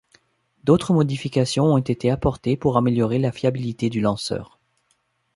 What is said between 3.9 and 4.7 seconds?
du lanceur.